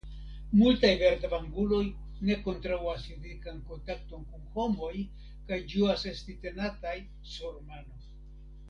[0.59, 1.81] Multaj verdavanguloj
[2.29, 4.93] ne kontraŭas fizikan kontakton kun homoj
[5.53, 6.97] kaj ĝuas esti tenataj
[7.37, 8.05] sur mano.